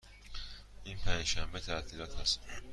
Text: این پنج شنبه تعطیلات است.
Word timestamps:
این 0.83 0.97
پنج 0.97 1.25
شنبه 1.25 1.59
تعطیلات 1.59 2.19
است. 2.19 2.39